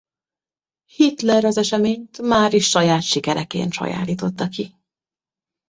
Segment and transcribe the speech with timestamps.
[0.85, 4.75] Hitler az eseményt máris saját sikereként sajátította ki.